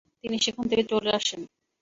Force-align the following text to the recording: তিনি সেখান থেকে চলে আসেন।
তিনি 0.21 0.37
সেখান 0.45 0.65
থেকে 0.69 0.83
চলে 0.91 1.09
আসেন। 1.11 1.41